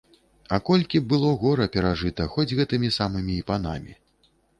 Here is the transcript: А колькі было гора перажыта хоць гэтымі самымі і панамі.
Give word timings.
А 0.55 0.57
колькі 0.67 1.01
было 1.11 1.33
гора 1.43 1.67
перажыта 1.75 2.27
хоць 2.37 2.47
гэтымі 2.61 2.89
самымі 2.97 3.37
і 3.43 3.45
панамі. 3.53 3.93